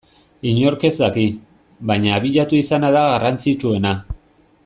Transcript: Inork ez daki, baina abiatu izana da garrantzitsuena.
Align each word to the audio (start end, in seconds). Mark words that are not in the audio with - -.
Inork 0.51 0.85
ez 0.89 0.93
daki, 1.01 1.25
baina 1.91 2.15
abiatu 2.21 2.59
izana 2.61 2.91
da 2.99 3.05
garrantzitsuena. 3.13 3.93